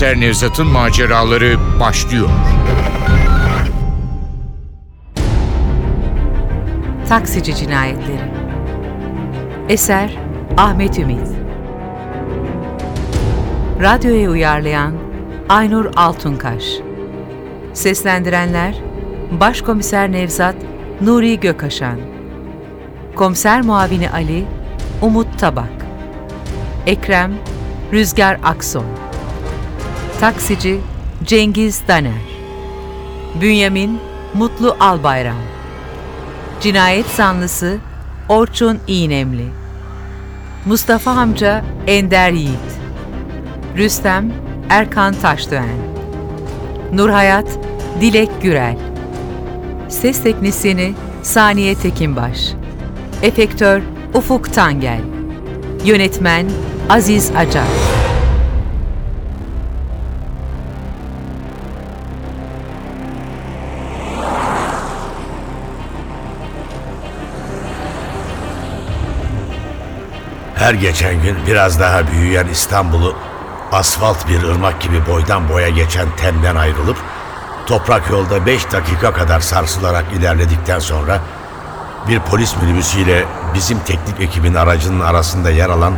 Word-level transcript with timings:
Başkomiser 0.00 0.20
Nevzat'ın 0.20 0.66
maceraları 0.66 1.58
başlıyor. 1.80 2.28
Taksici 7.08 7.56
Cinayetleri. 7.56 8.32
Eser 9.68 10.18
Ahmet 10.56 10.98
Ümit. 10.98 11.28
Radyoya 13.80 14.30
uyarlayan 14.30 14.94
Aynur 15.48 15.86
Altunkaş. 15.96 16.64
Seslendirenler 17.72 18.74
Başkomiser 19.40 20.12
Nevzat 20.12 20.56
Nuri 21.00 21.40
Gökaşan. 21.40 22.00
Komiser 23.14 23.62
Muavini 23.62 24.10
Ali 24.10 24.44
Umut 25.02 25.38
Tabak. 25.38 25.86
Ekrem 26.86 27.32
Rüzgar 27.92 28.40
Akson 28.44 29.09
Taksici 30.20 30.80
Cengiz 31.24 31.82
Daner 31.88 32.12
Bünyamin 33.40 34.00
Mutlu 34.34 34.76
Albayram. 34.80 35.36
Cinayet 36.60 37.06
zanlısı 37.06 37.78
Orçun 38.28 38.78
İğnemli. 38.86 39.46
Mustafa 40.66 41.10
amca 41.10 41.64
Ender 41.86 42.30
Yiğit. 42.30 42.70
Rüstem 43.76 44.32
Erkan 44.68 45.14
Taşdöğen. 45.14 45.78
Nurhayat 46.92 47.58
Dilek 48.00 48.42
Gürel. 48.42 48.76
Ses 49.88 50.22
Teknisini 50.22 50.94
Saniye 51.22 51.74
Tekinbaş. 51.74 52.52
Efektör 53.22 53.82
Ufuk 54.14 54.52
Tangel. 54.52 55.00
Yönetmen 55.84 56.46
Aziz 56.88 57.30
Acar 57.36 57.89
Her 70.60 70.74
geçen 70.74 71.22
gün 71.22 71.36
biraz 71.46 71.80
daha 71.80 72.06
büyüyen 72.06 72.46
İstanbul'u 72.46 73.16
asfalt 73.72 74.28
bir 74.28 74.42
ırmak 74.42 74.80
gibi 74.80 75.06
boydan 75.06 75.48
boya 75.48 75.68
geçen 75.68 76.16
temden 76.16 76.56
ayrılıp 76.56 76.96
toprak 77.66 78.10
yolda 78.10 78.46
5 78.46 78.72
dakika 78.72 79.12
kadar 79.12 79.40
sarsılarak 79.40 80.04
ilerledikten 80.18 80.78
sonra 80.78 81.20
bir 82.08 82.20
polis 82.20 82.56
minibüsüyle 82.62 83.24
bizim 83.54 83.78
teknik 83.78 84.20
ekibin 84.20 84.54
aracının 84.54 85.00
arasında 85.00 85.50
yer 85.50 85.68
alan 85.68 85.94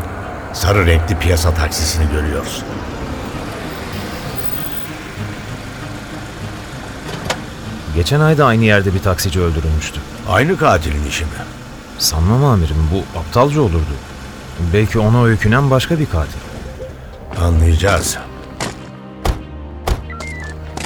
sarı 0.52 0.86
renkli 0.86 1.18
piyasa 1.18 1.54
taksisini 1.54 2.10
görüyoruz. 2.12 2.62
Geçen 7.94 8.20
ayda 8.20 8.46
aynı 8.46 8.64
yerde 8.64 8.94
bir 8.94 9.02
taksici 9.02 9.40
öldürülmüştü. 9.40 10.00
Aynı 10.28 10.58
katilin 10.58 11.08
işi 11.08 11.24
mi? 11.24 11.30
Sanmam 11.98 12.44
amirim 12.44 12.88
bu 12.92 13.18
aptalca 13.18 13.60
olurdu. 13.60 13.92
Belki 14.72 14.98
ona 14.98 15.24
öykünen 15.24 15.70
başka 15.70 15.98
bir 15.98 16.06
katil. 16.06 16.40
Anlayacağız. 17.40 18.18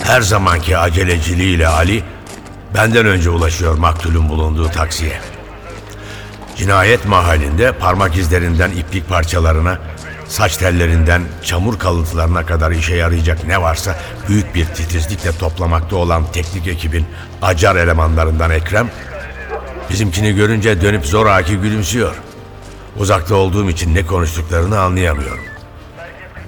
Her 0.04 0.20
zamanki 0.20 0.78
aceleciliğiyle 0.78 1.68
Ali 1.68 2.02
benden 2.74 3.06
önce 3.06 3.30
ulaşıyor 3.30 3.78
maktulün 3.78 4.28
bulunduğu 4.28 4.68
taksiye. 4.68 5.20
Cinayet 6.56 7.06
mahallinde 7.06 7.72
parmak 7.72 8.16
izlerinden 8.16 8.70
iplik 8.70 9.08
parçalarına, 9.08 9.78
saç 10.28 10.56
tellerinden 10.56 11.22
çamur 11.42 11.78
kalıntılarına 11.78 12.46
kadar 12.46 12.70
işe 12.70 12.94
yarayacak 12.94 13.46
ne 13.46 13.62
varsa 13.62 13.96
büyük 14.28 14.54
bir 14.54 14.64
titizlikle 14.64 15.32
toplamakta 15.32 15.96
olan 15.96 16.24
teknik 16.32 16.66
ekibin 16.66 17.06
acar 17.42 17.76
elemanlarından 17.76 18.50
Ekrem, 18.50 18.90
bizimkini 19.90 20.34
görünce 20.34 20.80
dönüp 20.80 21.06
zoraki 21.06 21.56
gülümsüyor. 21.56 22.14
Uzakta 22.98 23.34
olduğum 23.34 23.70
için 23.70 23.94
ne 23.94 24.06
konuştuklarını 24.06 24.80
anlayamıyorum. 24.80 25.44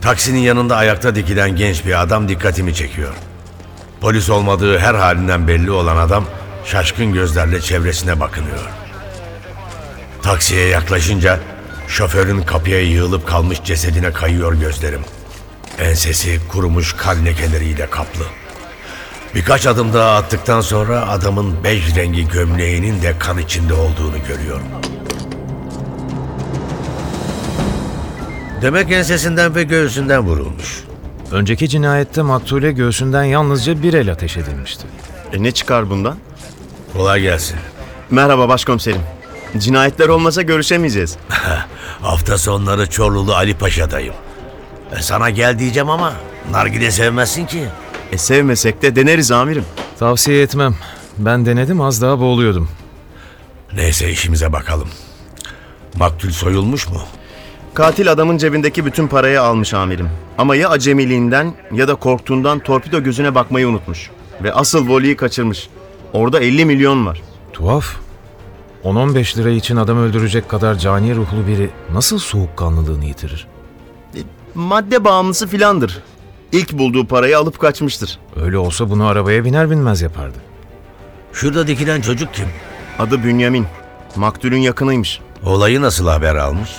Taksinin 0.01 0.39
yanında 0.39 0.77
ayakta 0.77 1.15
dikilen 1.15 1.57
genç 1.57 1.87
bir 1.87 2.03
adam 2.03 2.29
dikkatimi 2.29 2.75
çekiyor. 2.75 3.15
Polis 4.01 4.31
olmadığı 4.31 4.79
her 4.79 4.95
halinden 4.95 5.49
belli 5.49 5.71
olan 5.71 5.97
adam 5.97 6.25
şaşkın 6.65 7.13
gözlerle 7.13 7.61
çevresine 7.61 8.21
bakınıyor. 8.21 8.69
Taksiye 10.23 10.67
yaklaşınca 10.67 11.41
şoförün 11.89 12.43
kapıya 12.43 12.83
yığılıp 12.83 13.27
kalmış 13.27 13.59
cesedine 13.65 14.13
kayıyor 14.13 14.55
gözlerim. 14.55 15.01
Ensesi 15.79 16.41
kurumuş 16.49 16.93
kan 16.93 17.25
lekeleriyle 17.25 17.91
kaplı. 17.91 18.25
Birkaç 19.35 19.67
adım 19.67 19.95
daha 19.95 20.17
attıktan 20.17 20.61
sonra 20.61 21.09
adamın 21.09 21.65
bej 21.65 21.97
rengi 21.97 22.29
gömleğinin 22.29 23.03
de 23.03 23.19
kan 23.19 23.39
içinde 23.39 23.75
olduğunu 23.75 24.17
görüyorum. 24.29 24.67
Demek 28.63 28.93
ensesinden 28.93 29.55
ve 29.55 29.63
göğsünden 29.63 30.21
vurulmuş. 30.21 30.85
Önceki 31.33 31.69
cinayette 31.69 32.23
maktule 32.23 32.73
göğsünden 32.73 33.25
yalnızca 33.25 33.83
bir 33.83 33.95
el 33.95 34.13
ateş 34.13 34.37
edilmişti. 34.37 34.85
E 35.33 35.43
ne 35.43 35.51
çıkar 35.51 35.91
bundan? 35.91 36.17
Kolay 36.93 37.21
gelsin. 37.23 37.57
Merhaba 38.11 38.49
başkomiserim. 38.49 39.01
Cinayetler 39.59 40.09
olmasa 40.09 40.43
görüşemeyeceğiz. 40.43 41.17
Hafta 42.03 42.39
sonları 42.39 42.91
Çorlulu 42.91 43.35
Ali 43.35 43.55
Paşa'dayım. 43.55 44.15
E 44.99 45.03
sana 45.03 45.31
gel 45.31 45.59
diyeceğim 45.59 45.91
ama 45.91 46.13
nargile 46.51 46.91
sevmezsin 46.91 47.47
ki. 47.47 47.65
E 48.13 48.19
sevmesek 48.19 48.83
de 48.83 48.97
deneriz 48.97 49.31
amirim. 49.31 49.65
Tavsiye 49.99 50.43
etmem. 50.43 50.75
Ben 51.19 51.47
denedim 51.47 51.81
az 51.81 52.03
daha 52.03 52.21
boğuluyordum. 52.21 52.69
Neyse 53.73 54.11
işimize 54.11 54.53
bakalım. 54.53 54.89
Maktul 55.95 56.31
soyulmuş 56.31 56.89
mu? 56.89 57.01
Katil 57.79 58.13
adamın 58.13 58.39
cebindeki 58.39 58.85
bütün 58.85 59.09
parayı 59.09 59.43
almış 59.43 59.75
amirim. 59.75 60.09
Ama 60.39 60.57
ya 60.57 60.69
acemiliğinden 60.69 61.55
ya 61.73 61.89
da 61.89 61.95
korktuğundan 61.95 62.59
torpido 62.59 63.03
gözüne 63.03 63.35
bakmayı 63.35 63.69
unutmuş. 63.69 64.11
Ve 64.43 64.53
asıl 64.53 64.89
voleyi 64.89 65.17
kaçırmış. 65.17 65.69
Orada 66.13 66.41
50 66.41 66.65
milyon 66.65 67.07
var. 67.07 67.23
Tuhaf. 67.53 67.97
10-15 68.85 69.39
lira 69.39 69.51
için 69.51 69.77
adam 69.77 69.99
öldürecek 69.99 70.49
kadar 70.49 70.75
cani 70.75 71.15
ruhlu 71.15 71.47
biri 71.47 71.71
nasıl 71.93 72.19
soğukkanlılığını 72.19 73.05
yitirir? 73.05 73.47
Madde 74.55 75.05
bağımlısı 75.05 75.47
filandır. 75.47 76.03
İlk 76.53 76.73
bulduğu 76.73 77.07
parayı 77.07 77.39
alıp 77.39 77.59
kaçmıştır. 77.59 78.19
Öyle 78.37 78.59
olsa 78.59 78.91
bunu 78.91 79.07
arabaya 79.07 79.45
biner 79.45 79.71
binmez 79.71 80.03
yapardı. 80.03 80.39
Şurada 81.33 81.67
dikilen 81.67 82.01
çocuk 82.01 82.35
kim? 82.35 82.47
Adı 82.99 83.25
Bünyamin. 83.25 83.67
Maktulün 84.17 84.61
yakınıymış. 84.61 85.21
Olayı 85.45 85.83
nasıl 85.83 86.09
haber 86.09 86.35
almış? 86.35 86.71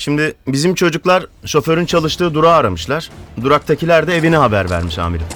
Şimdi 0.00 0.34
bizim 0.46 0.74
çocuklar 0.74 1.26
şoförün 1.44 1.86
çalıştığı 1.86 2.34
durağı 2.34 2.54
aramışlar. 2.54 3.10
Duraktakiler 3.42 4.06
de 4.06 4.16
evine 4.16 4.36
haber 4.36 4.70
vermiş 4.70 4.98
amirim. 4.98 5.26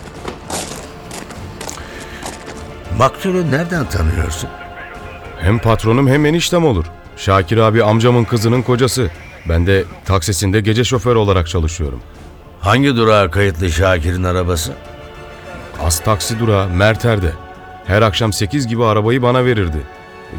Maktulü 2.98 3.50
nereden 3.50 3.88
tanıyorsun? 3.88 4.50
Hem 5.41 5.58
patronum 5.58 6.08
hem 6.08 6.26
eniştem 6.26 6.64
olur. 6.64 6.84
Şakir 7.16 7.58
abi 7.58 7.84
amcamın 7.84 8.25
kızının 8.25 8.62
kocası. 8.62 9.10
Ben 9.48 9.66
de 9.66 9.84
taksisinde 10.04 10.60
gece 10.60 10.84
şoför 10.84 11.16
olarak 11.16 11.48
çalışıyorum. 11.48 12.00
Hangi 12.60 12.96
durağa 12.96 13.31
kayıtlı 13.31 13.70
Şakir'in 13.70 14.25
arabası? 14.25 14.72
Az 15.82 16.00
taksi 16.00 16.38
durağı 16.38 16.69
Merter'de. 16.69 17.32
Her 17.86 18.02
akşam 18.02 18.32
8 18.32 18.66
gibi 18.66 18.84
arabayı 18.84 19.22
bana 19.22 19.44
verirdi. 19.44 19.78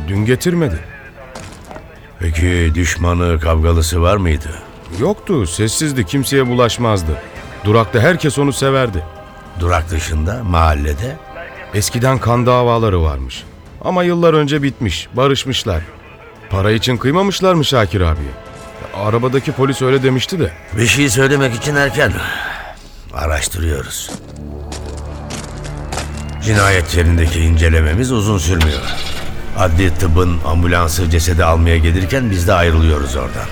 Dün 0.08 0.26
getirmedi. 0.26 0.95
Peki 2.20 2.72
düşmanı 2.76 3.40
kavgalısı 3.40 4.02
var 4.02 4.18
mıydı? 4.18 4.50
Yoktu, 5.00 5.48
sessizdi, 5.48 6.06
kimseye 6.06 6.48
bulaşmazdı. 6.48 7.22
Durakta 7.66 8.00
herkes 8.00 8.40
onu 8.40 8.54
severdi. 8.54 9.04
Durak 9.60 9.90
dışında, 9.92 10.44
mahallede? 10.44 11.16
Eskiden 11.74 12.18
kan 12.18 12.46
davaları 12.46 13.02
varmış. 13.04 13.44
Ama 13.82 14.04
yıllar 14.04 14.34
önce 14.34 14.64
bitmiş, 14.64 15.08
barışmışlar. 15.14 15.82
Para 16.50 16.72
için 16.72 16.98
kıymamışlar 16.98 17.54
mı 17.54 17.66
Şakir 17.66 18.02
abiye? 18.02 18.32
Arabadaki 18.96 19.52
polis 19.52 19.82
öyle 19.82 20.04
demişti 20.04 20.40
de. 20.40 20.52
Bir 20.78 20.88
şey 20.88 21.10
söylemek 21.10 21.56
için 21.56 21.76
erken. 21.76 22.14
Araştırıyoruz. 23.14 24.12
Cinayet 26.44 26.98
yerindeki 26.98 27.40
incelememiz 27.40 28.12
uzun 28.12 28.38
sürmüyor. 28.38 28.82
Adli 29.58 29.94
tıbbın 29.94 30.38
ambulansı 30.46 31.10
cesedi 31.10 31.46
almaya 31.46 31.78
gelirken 31.78 32.32
biz 32.32 32.48
de 32.48 32.54
ayrılıyoruz 32.54 33.16
oradan. 33.16 33.48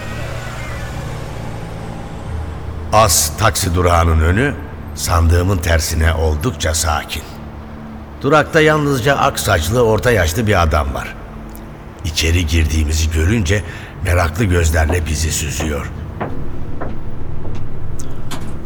As 2.93 3.37
taksi 3.37 3.75
durağının 3.75 4.19
önü 4.19 4.53
sandığımın 4.95 5.57
tersine 5.57 6.13
oldukça 6.13 6.73
sakin. 6.73 7.23
Durakta 8.21 8.61
yalnızca 8.61 9.17
ak 9.17 9.39
saçlı 9.39 9.83
orta 9.85 10.11
yaşlı 10.11 10.47
bir 10.47 10.61
adam 10.61 10.93
var. 10.93 11.15
İçeri 12.05 12.47
girdiğimizi 12.47 13.11
görünce 13.11 13.63
meraklı 14.03 14.43
gözlerle 14.43 15.05
bizi 15.05 15.31
süzüyor. 15.31 15.91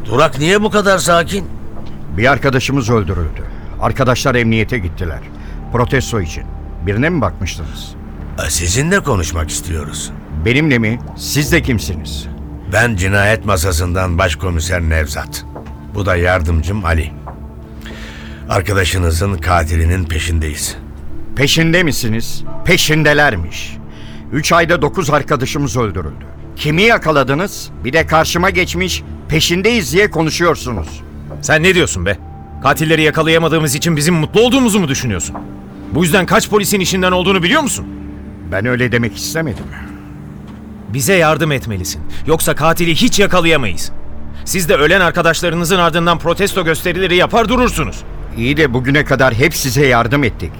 Durak 0.06 0.40
niye 0.40 0.62
bu 0.62 0.70
kadar 0.70 0.98
sakin? 0.98 1.50
Bir 2.18 2.32
arkadaşımız 2.32 2.90
öldürüldü. 2.90 3.44
Arkadaşlar 3.82 4.36
emniyete 4.36 4.78
gittiler. 4.78 5.20
Protesto 5.72 6.22
için. 6.22 6.57
Birine 6.88 7.10
mi 7.10 7.22
bakmıştınız? 7.22 7.96
Sizinle 8.50 9.00
konuşmak 9.00 9.50
istiyoruz. 9.50 10.12
Benimle 10.46 10.78
mi? 10.80 11.00
Siz 11.18 11.52
de 11.52 11.62
kimsiniz? 11.62 12.28
Ben 12.74 12.96
cinayet 12.96 13.46
masasından 13.46 14.18
başkomiser 14.18 14.82
Nevzat. 14.82 15.46
Bu 15.96 16.06
da 16.06 16.16
yardımcım 16.16 16.86
Ali. 16.86 17.12
Arkadaşınızın 18.50 19.38
katilinin 19.38 20.06
peşindeyiz. 20.06 20.78
Peşinde 21.36 21.84
misiniz? 21.84 22.44
Peşindelermiş. 22.66 23.78
Üç 24.32 24.52
ayda 24.52 24.82
dokuz 24.82 25.10
arkadaşımız 25.10 25.78
öldürüldü. 25.78 26.26
Kimi 26.56 26.82
yakaladınız? 26.82 27.70
Bir 27.84 27.94
de 27.94 28.06
karşıma 28.08 28.50
geçmiş 28.50 29.04
peşindeyiz 29.30 29.94
diye 29.94 30.10
konuşuyorsunuz. 30.12 31.04
Sen 31.42 31.64
ne 31.64 31.76
diyorsun 31.76 32.06
be? 32.06 32.18
Katilleri 32.64 33.02
yakalayamadığımız 33.02 33.76
için 33.76 33.96
bizim 33.96 34.16
mutlu 34.16 34.42
olduğumuzu 34.42 34.80
mu 34.80 34.88
düşünüyorsun? 34.88 35.36
Bu 35.94 36.04
yüzden 36.04 36.26
kaç 36.26 36.50
polisin 36.50 36.80
işinden 36.80 37.12
olduğunu 37.12 37.44
biliyor 37.44 37.62
musun? 37.62 37.86
Ben 38.52 38.66
öyle 38.66 38.92
demek 38.92 39.18
istemedim. 39.18 39.66
Bize 40.94 41.14
yardım 41.14 41.52
etmelisin. 41.52 42.02
Yoksa 42.28 42.56
katili 42.56 42.96
hiç 42.96 43.20
yakalayamayız. 43.20 43.92
Siz 44.46 44.70
de 44.70 44.76
ölen 44.76 45.02
arkadaşlarınızın 45.02 45.78
ardından 45.80 46.20
protesto 46.20 46.66
gösterileri 46.66 47.16
yapar 47.16 47.50
durursunuz. 47.50 48.04
İyi 48.38 48.58
de 48.58 48.74
bugüne 48.74 49.06
kadar 49.06 49.34
hep 49.34 49.56
size 49.56 49.86
yardım 49.88 50.24
ettik. 50.24 50.52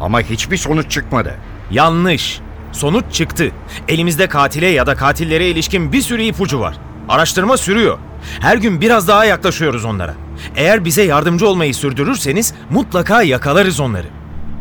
Ama 0.00 0.20
hiçbir 0.20 0.56
sonuç 0.56 0.90
çıkmadı. 0.90 1.34
Yanlış. 1.70 2.40
Sonuç 2.72 3.04
çıktı. 3.12 3.50
Elimizde 3.88 4.28
katile 4.28 4.66
ya 4.66 4.86
da 4.86 4.94
katillere 4.94 5.48
ilişkin 5.48 5.92
bir 5.92 6.02
sürü 6.02 6.22
ipucu 6.22 6.60
var. 6.60 6.76
Araştırma 7.08 7.56
sürüyor. 7.56 7.98
Her 8.40 8.56
gün 8.56 8.80
biraz 8.80 9.08
daha 9.08 9.24
yaklaşıyoruz 9.24 9.84
onlara. 9.84 10.14
Eğer 10.56 10.84
bize 10.84 11.02
yardımcı 11.02 11.48
olmayı 11.48 11.74
sürdürürseniz 11.74 12.54
mutlaka 12.70 13.22
yakalarız 13.22 13.80
onları. 13.80 14.06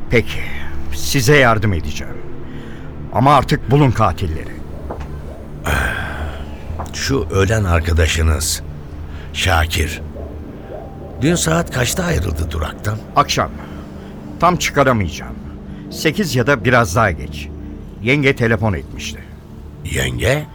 Peki, 0.09 0.39
size 0.93 1.37
yardım 1.37 1.73
edeceğim. 1.73 2.17
Ama 3.13 3.35
artık 3.35 3.71
bulun 3.71 3.91
katilleri. 3.91 4.53
Şu 6.93 7.27
ölen 7.31 7.63
arkadaşınız 7.63 8.63
Şakir. 9.33 10.01
Dün 11.21 11.35
saat 11.35 11.71
kaçta 11.71 12.03
ayrıldı 12.03 12.51
duraktan? 12.51 12.97
Akşam. 13.15 13.49
Tam 14.39 14.57
çıkaramayacağım. 14.57 15.35
Sekiz 15.91 16.35
ya 16.35 16.47
da 16.47 16.65
biraz 16.65 16.95
daha 16.95 17.11
geç. 17.11 17.47
Yenge 18.03 18.35
telefon 18.35 18.73
etmişti. 18.73 19.19
Yenge? 19.85 20.45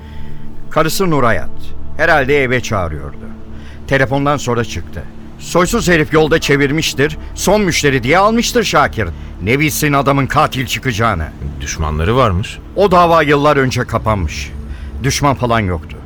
Karısı 0.70 1.10
Nurayat. 1.10 1.50
Herhalde 1.96 2.42
eve 2.42 2.60
çağırıyordu. 2.60 3.16
Telefondan 3.86 4.36
sonra 4.36 4.64
çıktı. 4.64 5.02
Soysuz 5.44 5.88
herif 5.88 6.12
yolda 6.12 6.40
çevirmiştir. 6.40 7.18
Son 7.34 7.60
müşteri 7.60 8.02
diye 8.02 8.18
almıştır 8.18 8.64
Şakir. 8.64 9.08
Ne 9.42 9.58
bilsin 9.58 9.92
adamın 9.92 10.26
katil 10.26 10.66
çıkacağını. 10.66 11.28
Düşmanları 11.60 12.16
varmış. 12.16 12.58
O 12.76 12.90
dava 12.90 13.22
yıllar 13.22 13.56
önce 13.56 13.84
kapanmış. 13.84 14.52
Düşman 15.02 15.34
falan 15.34 15.60
yoktu. 15.60 15.96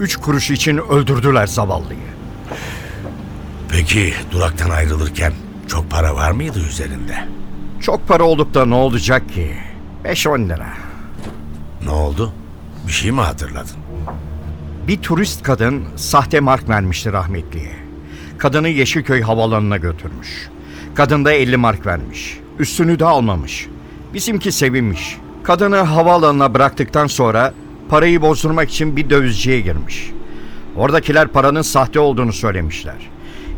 Üç 0.00 0.16
kuruş 0.16 0.50
için 0.50 0.76
öldürdüler 0.76 1.46
zavallıyı. 1.46 1.98
Peki 3.68 4.14
duraktan 4.30 4.70
ayrılırken 4.70 5.32
çok 5.68 5.90
para 5.90 6.14
var 6.14 6.30
mıydı 6.30 6.58
üzerinde? 6.58 7.28
Çok 7.80 8.08
para 8.08 8.24
olup 8.24 8.54
da 8.54 8.66
ne 8.66 8.74
olacak 8.74 9.28
ki? 9.34 9.52
5-10 10.04 10.48
lira. 10.48 10.68
Ne 11.84 11.90
oldu? 11.90 12.32
Bir 12.86 12.92
şey 12.92 13.10
mi 13.12 13.20
hatırladın? 13.20 13.76
Bir 14.88 14.96
turist 15.02 15.42
kadın 15.42 15.84
sahte 15.96 16.40
mark 16.40 16.68
vermişti 16.68 17.12
rahmetliye. 17.12 17.87
Kadını 18.38 18.68
Yeşilköy 18.68 19.22
havalanına 19.22 19.76
götürmüş. 19.76 20.48
Kadın 20.94 21.24
da 21.24 21.32
50 21.32 21.56
mark 21.56 21.86
vermiş. 21.86 22.38
Üstünü 22.58 22.98
de 22.98 23.04
almamış. 23.04 23.68
Bizimki 24.14 24.52
sevinmiş. 24.52 25.16
Kadını 25.42 25.76
havaalanına 25.76 26.54
bıraktıktan 26.54 27.06
sonra 27.06 27.54
parayı 27.88 28.22
bozdurmak 28.22 28.70
için 28.70 28.96
bir 28.96 29.10
dövizciye 29.10 29.60
girmiş. 29.60 30.10
Oradakiler 30.76 31.28
paranın 31.28 31.62
sahte 31.62 32.00
olduğunu 32.00 32.32
söylemişler. 32.32 33.10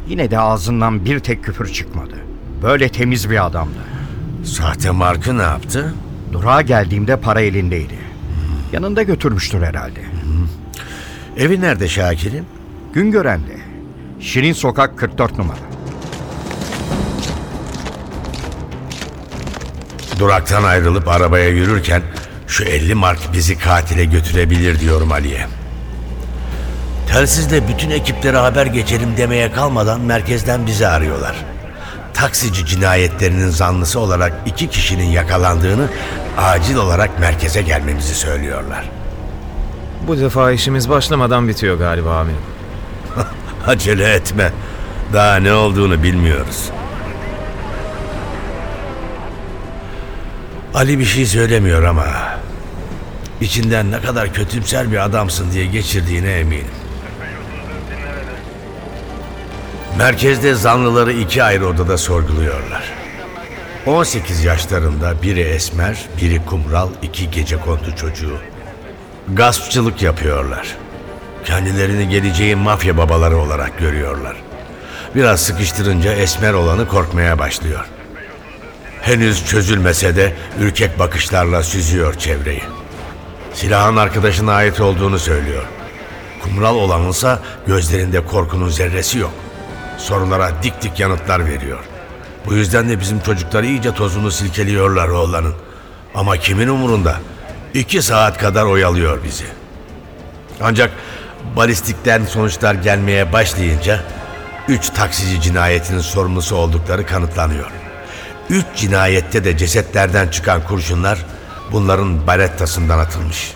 Yine 0.08 0.30
de 0.30 0.38
ağzından 0.38 1.04
bir 1.04 1.18
tek 1.18 1.44
küfür 1.44 1.72
çıkmadı. 1.72 2.16
Böyle 2.62 2.88
temiz 2.88 3.30
bir 3.30 3.46
adamdı. 3.46 3.78
Sahte 4.44 4.90
markı 4.90 5.38
ne 5.38 5.42
yaptı? 5.42 5.94
Durağa 6.32 6.62
geldiğimde 6.62 7.16
para 7.16 7.40
elindeydi. 7.40 7.98
Yanında 8.72 9.02
götürmüştür 9.02 9.62
herhalde. 9.62 10.00
Evi 11.36 11.60
nerede 11.60 11.88
Şakir'in? 11.88 12.44
Güngören'de. 12.92 13.69
Şirin 14.20 14.52
Sokak 14.52 14.98
44 14.98 15.38
numara. 15.38 15.58
Duraktan 20.18 20.64
ayrılıp 20.64 21.08
arabaya 21.08 21.48
yürürken 21.48 22.02
şu 22.46 22.64
50 22.64 22.94
mark 22.94 23.18
bizi 23.32 23.58
katile 23.58 24.04
götürebilir 24.04 24.80
diyorum 24.80 25.12
Ali'ye. 25.12 25.46
Telsizle 27.08 27.68
bütün 27.68 27.90
ekiplere 27.90 28.36
haber 28.36 28.66
geçelim 28.66 29.16
demeye 29.16 29.52
kalmadan 29.52 30.00
merkezden 30.00 30.66
bizi 30.66 30.86
arıyorlar. 30.86 31.36
Taksici 32.14 32.66
cinayetlerinin 32.66 33.48
zanlısı 33.48 34.00
olarak 34.00 34.32
iki 34.46 34.68
kişinin 34.68 35.08
yakalandığını 35.08 35.88
acil 36.38 36.76
olarak 36.76 37.20
merkeze 37.20 37.62
gelmemizi 37.62 38.14
söylüyorlar. 38.14 38.90
Bu 40.06 40.18
defa 40.18 40.52
işimiz 40.52 40.88
başlamadan 40.88 41.48
bitiyor 41.48 41.78
galiba 41.78 42.16
amirim. 42.16 42.59
Acele 43.70 44.12
etme. 44.12 44.52
Daha 45.12 45.36
ne 45.36 45.52
olduğunu 45.52 46.02
bilmiyoruz. 46.02 46.70
Ali 50.74 50.98
bir 50.98 51.04
şey 51.04 51.26
söylemiyor 51.26 51.82
ama 51.82 52.06
içinden 53.40 53.90
ne 53.90 54.00
kadar 54.00 54.34
kötümser 54.34 54.92
bir 54.92 55.04
adamsın 55.04 55.52
diye 55.52 55.66
geçirdiğine 55.66 56.32
eminim. 56.32 56.64
Merkezde 59.98 60.54
zanlıları 60.54 61.12
iki 61.12 61.42
ayrı 61.42 61.66
odada 61.66 61.98
sorguluyorlar. 61.98 62.92
18 63.86 64.44
yaşlarında 64.44 65.22
biri 65.22 65.40
esmer, 65.40 66.04
biri 66.22 66.44
kumral, 66.44 66.88
iki 67.02 67.30
gece 67.30 67.56
kondu 67.56 67.96
çocuğu. 67.96 68.38
Gaspçılık 69.28 70.02
yapıyorlar. 70.02 70.76
Kendilerini 71.44 72.08
geleceğin 72.08 72.58
mafya 72.58 72.98
babaları 72.98 73.38
olarak 73.38 73.78
görüyorlar. 73.78 74.36
Biraz 75.14 75.40
sıkıştırınca 75.40 76.12
esmer 76.12 76.52
olanı 76.52 76.88
korkmaya 76.88 77.38
başlıyor. 77.38 77.84
Henüz 79.02 79.46
çözülmese 79.46 80.16
de 80.16 80.34
ürkek 80.60 80.98
bakışlarla 80.98 81.62
süzüyor 81.62 82.14
çevreyi. 82.14 82.62
Silahın 83.54 83.96
arkadaşına 83.96 84.52
ait 84.52 84.80
olduğunu 84.80 85.18
söylüyor. 85.18 85.64
Kumral 86.42 86.74
olanınsa 86.76 87.38
gözlerinde 87.66 88.24
korkunun 88.26 88.68
zerresi 88.68 89.18
yok. 89.18 89.32
Sorulara 89.98 90.50
dik 90.62 90.82
dik 90.82 91.00
yanıtlar 91.00 91.46
veriyor. 91.46 91.78
Bu 92.46 92.54
yüzden 92.54 92.88
de 92.88 93.00
bizim 93.00 93.20
çocuklar 93.20 93.62
iyice 93.62 93.94
tozunu 93.94 94.30
silkeliyorlar 94.30 95.08
oğlanın. 95.08 95.54
Ama 96.14 96.36
kimin 96.36 96.68
umurunda? 96.68 97.16
İki 97.74 98.02
saat 98.02 98.38
kadar 98.38 98.64
oyalıyor 98.64 99.24
bizi. 99.24 99.44
Ancak 100.60 100.90
balistikten 101.56 102.24
sonuçlar 102.24 102.74
gelmeye 102.74 103.32
başlayınca 103.32 104.00
üç 104.68 104.90
taksici 104.90 105.40
cinayetinin 105.40 106.00
sorumlusu 106.00 106.56
oldukları 106.56 107.06
kanıtlanıyor. 107.06 107.70
Üç 108.50 108.66
cinayette 108.76 109.44
de 109.44 109.56
cesetlerden 109.56 110.28
çıkan 110.28 110.64
kurşunlar 110.66 111.26
bunların 111.72 112.26
barettasından 112.26 112.98
atılmış. 112.98 113.52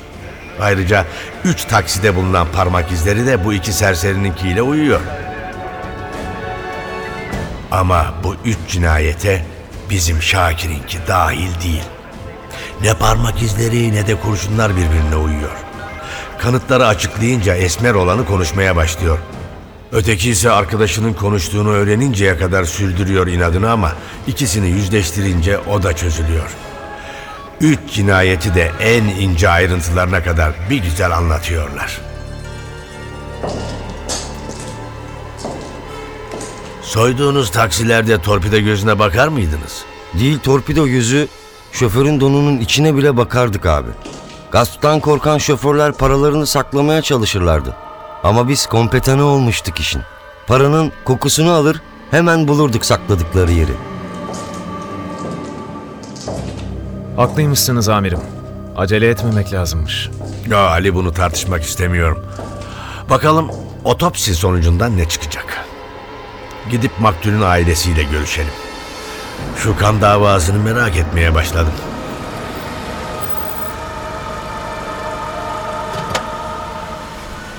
Ayrıca 0.61 1.05
üç 1.45 1.65
takside 1.65 2.17
bulunan 2.17 2.47
parmak 2.53 2.93
izleri 2.93 3.27
de 3.27 3.45
bu 3.45 3.53
iki 3.53 3.73
serserininkiyle 3.73 4.63
uyuyor. 4.63 5.01
Ama 7.71 8.15
bu 8.25 8.37
üç 8.45 8.59
cinayete 8.69 9.45
bizim 9.91 10.23
Şakir'inki 10.23 10.99
dahil 11.09 11.61
değil. 11.65 11.83
Ne 12.83 12.95
parmak 12.95 13.43
izleri 13.43 13.93
ne 13.93 14.07
de 14.07 14.21
kurşunlar 14.21 14.77
birbirine 14.77 15.17
uyuyor. 15.17 15.74
Kanıtları 16.45 16.87
açıklayınca 16.87 17.55
esmer 17.55 17.95
olanı 17.95 18.27
konuşmaya 18.27 18.77
başlıyor. 18.77 19.19
Öteki 19.93 20.31
ise 20.31 20.51
arkadaşının 20.51 21.13
konuştuğunu 21.13 21.71
öğreninceye 21.71 22.39
kadar 22.39 22.65
sürdürüyor 22.65 23.27
inadını 23.27 23.71
ama 23.71 23.93
ikisini 24.27 24.69
yüzleştirince 24.69 25.59
o 25.59 25.83
da 25.83 25.97
çözülüyor. 25.97 26.51
Üç 27.61 27.79
cinayeti 27.91 28.55
de 28.55 28.73
en 28.81 29.05
ince 29.05 29.49
ayrıntılarına 29.49 30.23
kadar 30.23 30.53
bir 30.71 30.83
güzel 30.83 31.17
anlatıyorlar. 31.17 32.01
Soyduğunuz 36.83 37.51
taksilerde 37.51 38.23
torpido 38.23 38.59
gözüne 38.59 38.99
bakar 38.99 39.29
mıydınız? 39.29 39.85
Değil 40.21 40.39
torpido 40.39 40.87
gözü, 40.87 41.29
şoförün 41.73 42.21
donunun 42.21 42.61
içine 42.61 42.97
bile 42.97 43.17
bakardık 43.17 43.67
abi. 43.67 43.91
Gasptan 44.55 45.01
korkan 45.01 45.39
şoförler 45.39 45.93
paralarını 45.93 46.47
saklamaya 46.47 47.03
çalışırlardı. 47.03 47.75
Ama 48.23 48.49
biz 48.49 48.67
kompetanı 48.67 49.25
olmuştuk 49.25 49.81
işin. 49.81 50.03
Paranın 50.47 50.93
kokusunu 51.05 51.53
alır 51.53 51.81
hemen 52.11 52.49
bulurduk 52.49 52.85
sakladıkları 52.85 53.53
yeri. 53.53 53.73
Haklıymışsınız 57.17 57.89
amirim. 57.89 58.21
Acele 58.77 59.09
etmemek 59.09 59.53
lazımmış. 59.53 60.11
Ya 60.49 60.59
Ali 60.59 60.95
bunu 60.95 61.13
tartışmak 61.13 61.63
istemiyorum. 61.63 62.27
Bakalım 63.11 63.51
otopsi 63.85 64.35
sonucundan 64.35 64.97
ne 64.97 65.09
çıkacak? 65.09 65.67
Gidip 66.71 67.01
maktulün 67.01 67.41
ailesiyle 67.41 68.03
görüşelim. 68.03 68.53
Şu 69.57 69.77
kan 69.77 70.01
davasını 70.01 70.59
merak 70.59 70.97
etmeye 70.97 71.35
başladım. 71.35 71.73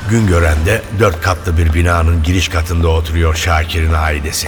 Güngören'de 0.10 0.82
dört 1.00 1.22
katlı 1.22 1.58
bir 1.58 1.74
binanın 1.74 2.24
giriş 2.24 2.50
katında 2.50 2.88
oturuyor 2.88 3.36
Şakir'in 3.36 3.94
ailesi. 3.94 4.48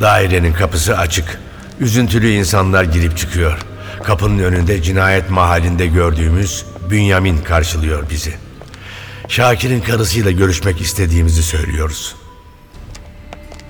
Dairenin 0.00 0.52
kapısı 0.52 0.98
açık. 0.98 1.40
Üzüntülü 1.80 2.30
insanlar 2.30 2.84
girip 2.84 3.16
çıkıyor. 3.16 3.58
Kapının 4.04 4.38
önünde 4.38 4.82
cinayet 4.82 5.30
mahallinde 5.30 5.86
gördüğümüz 5.86 6.64
Bünyamin 6.90 7.38
karşılıyor 7.38 8.10
bizi. 8.10 8.34
Şakir'in 9.28 9.80
karısıyla 9.80 10.30
görüşmek 10.30 10.80
istediğimizi 10.80 11.42
söylüyoruz. 11.42 12.16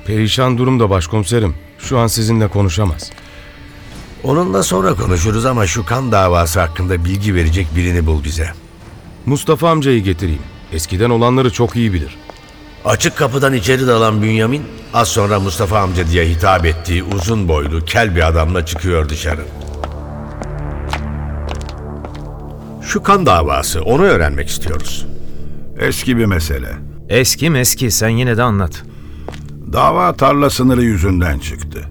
Perişan 0.07 0.59
durumda 0.59 0.91
başkomiserim. 0.91 1.55
Şu 1.79 1.99
an 1.99 2.07
sizinle 2.07 2.49
konuşamaz. 2.49 3.11
Onunla 4.25 4.63
sonra 4.63 4.95
konuşuruz 4.95 5.47
ama 5.47 5.67
şu 5.67 5.87
kan 5.87 6.13
davası 6.13 6.61
hakkında 6.61 7.05
bilgi 7.05 7.35
verecek 7.35 7.67
birini 7.77 8.07
bul 8.07 8.25
bize. 8.25 8.53
Mustafa 9.27 9.71
amcayı 9.71 10.03
getireyim. 10.03 10.43
Eskiden 10.73 11.11
olanları 11.11 11.53
çok 11.53 11.77
iyi 11.77 11.93
bilir. 11.93 12.17
Açık 12.85 13.17
kapıdan 13.17 13.53
içeri 13.55 13.87
dalan 13.87 14.23
Bünyamin 14.23 14.63
az 14.95 15.09
sonra 15.09 15.41
Mustafa 15.41 15.79
amca 15.79 16.09
diye 16.09 16.29
hitap 16.29 16.67
ettiği 16.67 17.03
uzun 17.03 17.49
boylu 17.49 17.85
kel 17.85 18.17
bir 18.17 18.29
adamla 18.29 18.67
çıkıyor 18.67 19.09
dışarı. 19.09 19.45
Şu 22.83 23.03
kan 23.03 23.27
davası 23.27 23.83
onu 23.83 24.03
öğrenmek 24.03 24.49
istiyoruz. 24.49 25.07
Eski 25.79 26.17
bir 26.17 26.25
mesele. 26.25 26.77
Eski 27.09 27.51
meski 27.51 27.91
sen 27.91 28.09
yine 28.09 28.37
de 28.37 28.43
anlat. 28.43 28.83
Dava 29.73 30.13
tarla 30.13 30.51
sınırı 30.51 30.83
yüzünden 30.83 31.39
çıktı. 31.39 31.85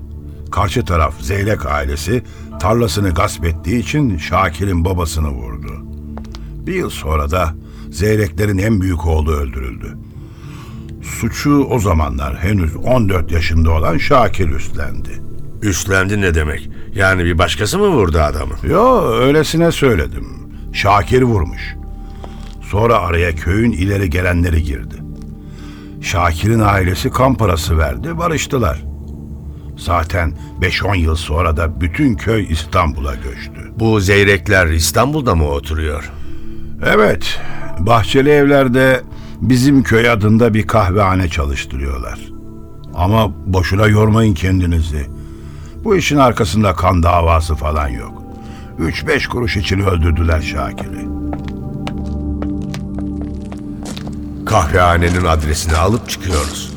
Karşı 0.51 0.85
taraf 0.85 1.13
Zeylek 1.21 1.65
ailesi 1.65 2.23
tarlasını 2.59 3.09
gasp 3.09 3.45
ettiği 3.45 3.79
için 3.79 4.17
Şakir'in 4.17 4.85
babasını 4.85 5.29
vurdu. 5.29 5.71
Bir 6.65 6.73
yıl 6.73 6.89
sonra 6.89 7.31
da 7.31 7.53
Zeyleklerin 7.97 8.57
en 8.57 8.81
büyük 8.81 9.05
oğlu 9.05 9.31
öldürüldü. 9.31 9.97
Suçu 11.01 11.63
o 11.63 11.79
zamanlar 11.79 12.37
henüz 12.37 12.75
14 12.75 13.31
yaşında 13.31 13.71
olan 13.71 13.97
Şakir 13.97 14.49
üstlendi. 14.49 15.21
Üstlendi 15.61 16.21
ne 16.21 16.35
demek? 16.35 16.69
Yani 16.95 17.25
bir 17.25 17.37
başkası 17.37 17.77
mı 17.77 17.87
vurdu 17.87 18.19
adamı? 18.19 18.53
Yo 18.69 19.11
öylesine 19.11 19.71
söyledim. 19.71 20.27
Şakir 20.73 21.21
vurmuş. 21.21 21.75
Sonra 22.61 22.97
araya 22.99 23.35
köyün 23.35 23.71
ileri 23.71 24.09
gelenleri 24.09 24.63
girdi. 24.63 24.95
Şakir'in 26.01 26.59
ailesi 26.59 27.09
kan 27.09 27.35
parası 27.35 27.77
verdi, 27.77 28.17
barıştılar. 28.17 28.83
Zaten 29.77 30.37
5-10 30.61 30.97
yıl 30.97 31.15
sonra 31.15 31.57
da 31.57 31.81
bütün 31.81 32.15
köy 32.15 32.47
İstanbul'a 32.49 33.15
göçtü. 33.15 33.71
Bu 33.79 33.99
zeyrekler 33.99 34.67
İstanbul'da 34.67 35.35
mı 35.35 35.47
oturuyor? 35.47 36.11
Evet, 36.85 37.39
Bahçeli 37.79 38.29
Evler'de 38.29 39.01
bizim 39.41 39.83
köy 39.83 40.09
adında 40.09 40.53
bir 40.53 40.67
kahvehane 40.67 41.29
çalıştırıyorlar. 41.29 42.19
Ama 42.95 43.31
boşuna 43.45 43.87
yormayın 43.87 44.33
kendinizi. 44.33 45.07
Bu 45.83 45.95
işin 45.95 46.17
arkasında 46.17 46.73
kan 46.73 47.03
davası 47.03 47.55
falan 47.55 47.87
yok. 47.87 48.23
3-5 48.79 49.27
kuruş 49.27 49.57
için 49.57 49.79
öldürdüler 49.79 50.41
Şakir'i. 50.41 51.07
Kahvehanenin 54.45 55.25
adresini 55.25 55.75
alıp 55.75 56.09
çıkıyoruz. 56.09 56.73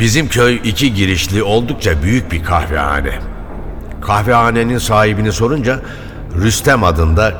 Bizim 0.00 0.28
köy 0.28 0.60
iki 0.64 0.94
girişli 0.94 1.42
oldukça 1.42 2.02
büyük 2.02 2.32
bir 2.32 2.44
kahvehane. 2.44 3.18
Kahvehanenin 4.00 4.78
sahibini 4.78 5.32
sorunca 5.32 5.80
Rüstem 6.36 6.84
adında 6.84 7.30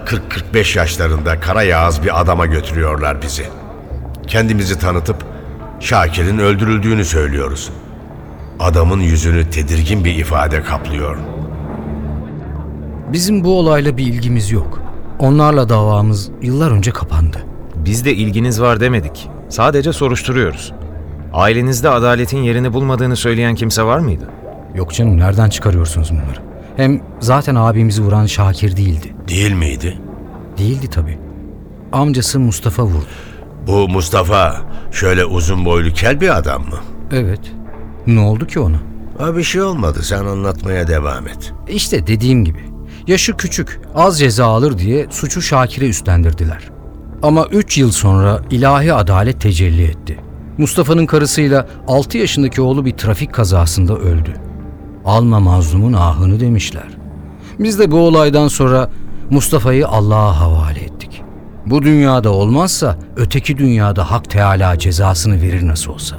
40-45 0.53 0.79
yaşlarında 0.79 1.41
kara 1.41 1.63
yağız 1.63 2.03
bir 2.03 2.21
adama 2.21 2.47
götürüyorlar 2.47 3.23
bizi. 3.23 3.45
Kendimizi 4.27 4.79
tanıtıp 4.79 5.17
Şakir'in 5.81 6.39
öldürüldüğünü 6.39 7.05
söylüyoruz. 7.05 7.71
Adamın 8.61 9.01
yüzünü 9.01 9.51
tedirgin 9.51 10.05
bir 10.05 10.15
ifade 10.15 10.63
kaplıyor. 10.63 11.17
Bizim 13.13 13.45
bu 13.45 13.59
olayla 13.59 13.97
bir 13.97 14.07
ilgimiz 14.07 14.51
yok. 14.51 14.81
Onlarla 15.19 15.69
davamız 15.69 16.31
yıllar 16.43 16.71
önce 16.71 16.91
kapandı. 16.91 17.39
Biz 17.75 18.05
de 18.05 18.15
ilginiz 18.15 18.61
var 18.61 18.81
demedik. 18.81 19.29
Sadece 19.49 19.93
soruşturuyoruz. 19.93 20.73
Ailenizde 21.33 21.89
adaletin 21.89 22.39
yerini 22.43 22.73
bulmadığını 22.73 23.17
söyleyen 23.17 23.55
kimse 23.55 23.83
var 23.83 23.99
mıydı? 23.99 24.25
Yok 24.75 24.95
canım 24.95 25.19
nereden 25.19 25.49
çıkarıyorsunuz 25.49 26.11
bunları? 26.11 26.48
Hem 26.79 27.01
zaten 27.21 27.55
abimizi 27.55 28.03
vuran 28.03 28.27
Şakir 28.27 28.77
değildi. 28.77 29.15
Değil 29.29 29.53
miydi? 29.53 29.99
Değildi 30.59 30.87
tabii. 30.91 31.19
Amcası 31.93 32.41
Mustafa 32.41 32.83
vurdu. 32.85 33.07
Bu 33.67 33.89
Mustafa 33.89 34.57
şöyle 34.93 35.25
uzun 35.25 35.65
boylu 35.65 35.93
kel 35.93 36.21
bir 36.21 36.37
adam 36.39 36.63
mı? 36.63 36.79
Evet. 37.13 37.41
Ne 38.07 38.21
oldu 38.21 38.47
ki 38.47 38.61
ona? 38.61 38.77
Ha 39.19 39.37
bir 39.37 39.43
şey 39.43 39.63
olmadı 39.63 40.03
sen 40.03 40.25
anlatmaya 40.25 40.89
devam 40.89 41.29
et. 41.29 41.53
İşte 41.69 42.07
dediğim 42.07 42.45
gibi. 42.45 42.61
Yaşı 43.07 43.37
küçük, 43.37 43.81
az 43.95 44.19
ceza 44.19 44.47
alır 44.47 44.79
diye 44.79 45.07
suçu 45.11 45.43
Şakir'e 45.43 45.89
üstlendirdiler. 45.89 46.71
Ama 47.23 47.47
3 47.47 47.79
yıl 47.79 47.91
sonra 47.93 48.43
ilahi 48.51 48.93
adalet 48.95 49.41
tecelli 49.41 49.85
etti. 49.85 50.19
Mustafa'nın 50.59 51.07
karısıyla 51.07 51.69
6 51.89 52.19
yaşındaki 52.19 52.63
oğlu 52.63 52.85
bir 52.85 52.93
trafik 52.97 53.33
kazasında 53.35 53.97
öldü. 53.99 54.35
Alma 55.09 55.41
mazlumun 55.41 55.93
ahını 55.93 56.41
demişler. 56.41 56.89
Biz 57.59 57.79
de 57.79 57.91
bu 57.91 57.99
olaydan 57.99 58.49
sonra 58.49 58.91
Mustafa'yı 59.31 59.89
Allah'a 59.89 60.41
havale 60.41 60.81
ettik. 60.81 61.23
Bu 61.67 61.83
dünyada 61.83 62.31
olmazsa 62.31 62.99
öteki 63.17 63.59
dünyada 63.59 64.11
Hak 64.11 64.31
Teala 64.31 64.79
cezasını 64.79 65.43
verir 65.43 65.67
nasıl 65.67 65.93
olsa. 65.93 66.17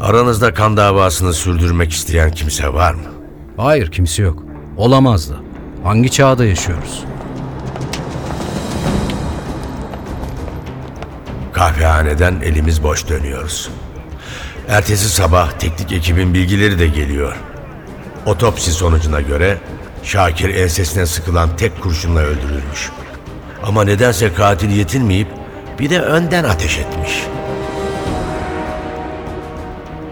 Aranızda 0.00 0.54
kan 0.54 0.76
davasını 0.76 1.32
sürdürmek 1.32 1.92
isteyen 1.92 2.30
kimse 2.30 2.72
var 2.72 2.94
mı? 2.94 3.00
Hayır 3.56 3.90
kimse 3.90 4.22
yok. 4.22 4.42
Olamaz 4.76 5.30
da. 5.30 5.34
Hangi 5.84 6.10
çağda 6.10 6.44
yaşıyoruz? 6.44 7.04
Kahvehaneden 11.52 12.40
elimiz 12.40 12.82
boş 12.82 13.08
dönüyoruz. 13.08 13.70
Ertesi 14.68 15.08
sabah 15.08 15.52
teknik 15.52 15.92
ekibin 15.92 16.34
bilgileri 16.34 16.78
de 16.78 16.86
geliyor. 16.86 17.36
Otopsi 18.28 18.72
sonucuna 18.72 19.20
göre 19.20 19.58
Şakir 20.02 20.54
ensesine 20.54 21.06
sıkılan 21.06 21.56
tek 21.56 21.82
kurşunla 21.82 22.20
öldürülmüş. 22.20 22.90
Ama 23.62 23.84
nedense 23.84 24.34
katil 24.34 24.70
yetinmeyip 24.70 25.28
bir 25.78 25.90
de 25.90 26.00
önden 26.00 26.44
ateş 26.44 26.78
etmiş. 26.78 27.24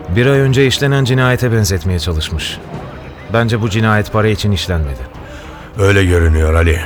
Bir 0.09 0.27
ay 0.27 0.39
önce 0.39 0.67
işlenen 0.67 1.05
cinayete 1.05 1.53
benzetmeye 1.53 1.99
çalışmış. 1.99 2.59
Bence 3.33 3.61
bu 3.61 3.71
cinayet 3.71 4.13
para 4.13 4.29
için 4.29 4.53
işlenmedi. 4.53 5.01
Öyle 5.79 6.05
görünüyor 6.05 6.55
Ali. 6.55 6.81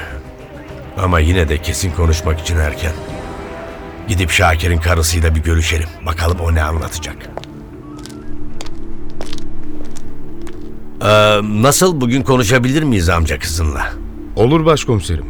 Ama 0.99 1.21
yine 1.21 1.49
de 1.49 1.59
kesin 1.59 1.93
konuşmak 1.93 2.41
için 2.41 2.57
erken. 2.57 2.93
Gidip 4.09 4.31
Şakir'in 4.31 4.81
karısıyla 4.81 5.35
bir 5.35 5.43
görüşelim. 5.43 5.89
Bakalım 6.07 6.41
o 6.41 6.55
ne 6.55 6.63
anlatacak. 6.63 7.17
Ee, 11.02 11.40
nasıl 11.62 12.00
bugün 12.00 12.23
konuşabilir 12.23 12.83
miyiz 12.83 13.09
amca 13.09 13.38
kızınla? 13.38 13.92
Olur 14.37 14.64
başkomiserim. 14.64 15.26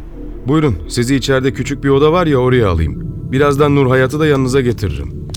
Buyurun 0.46 0.78
sizi 0.88 1.16
içeride 1.16 1.52
küçük 1.52 1.84
bir 1.84 1.88
oda 1.88 2.12
var 2.12 2.26
ya 2.26 2.38
oraya 2.38 2.68
alayım. 2.68 2.94
Birazdan 3.32 3.76
Nur 3.76 3.86
Hayat'ı 3.88 4.20
da 4.20 4.26
yanınıza 4.26 4.60
getiririm. 4.60 5.28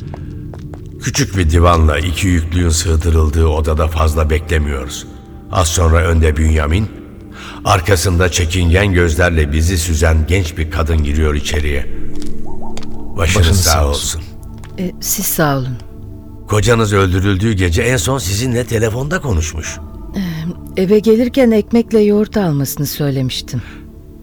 Küçük 1.01 1.37
bir 1.37 1.49
divanla 1.49 1.99
iki 1.99 2.27
yüklüğün 2.27 2.69
sığdırıldığı 2.69 3.47
odada 3.47 3.87
fazla 3.87 4.29
beklemiyoruz. 4.29 5.07
Az 5.51 5.67
sonra 5.67 5.97
önde 5.97 6.37
Bünyamin, 6.37 6.87
arkasında 7.65 8.31
çekingen 8.31 8.93
gözlerle 8.93 9.51
bizi 9.51 9.77
süzen 9.77 10.27
genç 10.27 10.57
bir 10.57 10.71
kadın 10.71 11.03
giriyor 11.03 11.35
içeriye. 11.35 11.85
Başınız, 13.17 13.17
Başınız 13.17 13.61
sağ 13.61 13.71
sağ 13.71 13.87
olsun. 13.87 14.21
E, 14.79 14.91
siz 15.01 15.25
sağ 15.25 15.57
olun. 15.57 15.77
Kocanız 16.47 16.93
öldürüldüğü 16.93 17.53
gece 17.53 17.81
en 17.81 17.97
son 17.97 18.17
sizinle 18.17 18.65
telefonda 18.65 19.21
konuşmuş. 19.21 19.77
Eve 20.77 20.99
gelirken 20.99 21.51
ekmekle 21.51 21.99
yoğurt 21.99 22.37
almasını 22.37 22.85
söylemiştim. 22.85 23.61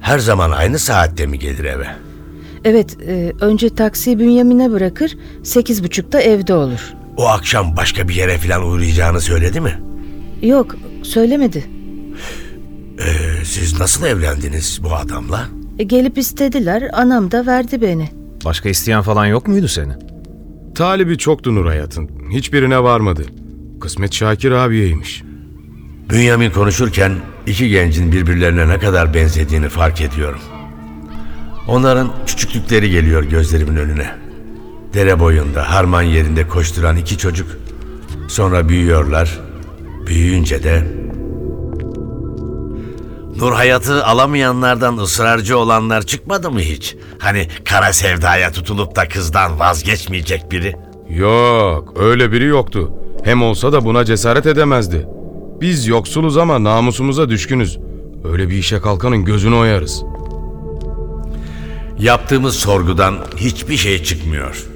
Her 0.00 0.18
zaman 0.18 0.50
aynı 0.50 0.78
saatte 0.78 1.26
mi 1.26 1.38
gelir 1.38 1.64
eve? 1.64 1.86
Evet, 2.64 2.96
e, 3.08 3.32
önce 3.40 3.74
taksiyi 3.74 4.18
Bünyamin'e 4.18 4.70
bırakır, 4.70 5.16
sekiz 5.42 5.84
buçukta 5.84 6.20
evde 6.20 6.54
olur. 6.54 6.92
O 7.16 7.26
akşam 7.26 7.76
başka 7.76 8.08
bir 8.08 8.14
yere 8.14 8.38
falan 8.38 8.62
uğrayacağını 8.64 9.20
söyledi 9.20 9.60
mi? 9.60 9.78
Yok, 10.42 10.76
söylemedi. 11.02 11.64
Ee, 12.98 13.44
siz 13.44 13.80
nasıl 13.80 14.06
evlendiniz 14.06 14.80
bu 14.82 14.94
adamla? 14.94 15.48
E, 15.78 15.82
gelip 15.82 16.18
istediler, 16.18 16.90
anam 16.92 17.30
da 17.30 17.46
verdi 17.46 17.82
beni. 17.82 18.08
Başka 18.44 18.68
isteyen 18.68 19.02
falan 19.02 19.26
yok 19.26 19.48
muydu 19.48 19.68
seni? 19.68 19.92
Talibi 20.74 21.18
çoktu 21.18 21.54
Nur 21.54 21.66
Hayat'ın. 21.66 22.10
Hiçbirine 22.30 22.82
varmadı. 22.82 23.22
Kısmet 23.80 24.14
Şakir 24.14 24.50
abiyeymiş. 24.50 25.22
Bünyamin 26.12 26.50
konuşurken 26.50 27.12
iki 27.46 27.68
gencin 27.68 28.12
birbirlerine 28.12 28.68
ne 28.68 28.78
kadar 28.78 29.14
benzediğini 29.14 29.68
fark 29.68 30.00
ediyorum. 30.00 30.40
Onların 31.68 32.10
küçüklükleri 32.26 32.90
geliyor 32.90 33.22
gözlerimin 33.22 33.76
önüne. 33.76 34.14
Dere 34.94 35.20
boyunda, 35.20 35.70
harman 35.70 36.02
yerinde 36.02 36.48
koşturan 36.48 36.96
iki 36.96 37.18
çocuk. 37.18 37.46
Sonra 38.28 38.68
büyüyorlar. 38.68 39.40
Büyüyünce 40.06 40.62
de... 40.62 40.84
Nur 43.36 43.52
hayatı 43.52 44.04
alamayanlardan 44.04 44.96
ısrarcı 44.96 45.58
olanlar 45.58 46.02
çıkmadı 46.02 46.50
mı 46.50 46.60
hiç? 46.60 46.96
Hani 47.18 47.48
kara 47.64 47.92
sevdaya 47.92 48.52
tutulup 48.52 48.96
da 48.96 49.08
kızdan 49.08 49.58
vazgeçmeyecek 49.60 50.50
biri. 50.52 50.76
Yok, 51.10 51.94
öyle 52.00 52.32
biri 52.32 52.44
yoktu. 52.44 52.92
Hem 53.24 53.42
olsa 53.42 53.72
da 53.72 53.84
buna 53.84 54.04
cesaret 54.04 54.46
edemezdi. 54.46 55.06
Biz 55.60 55.86
yoksuluz 55.86 56.36
ama 56.36 56.64
namusumuza 56.64 57.28
düşkünüz. 57.28 57.78
Öyle 58.24 58.48
bir 58.48 58.54
işe 58.54 58.80
kalkanın 58.80 59.24
gözünü 59.24 59.54
oyarız. 59.54 60.02
Yaptığımız 61.98 62.54
sorgudan 62.54 63.18
hiçbir 63.36 63.76
şey 63.76 64.02
çıkmıyor. 64.02 64.66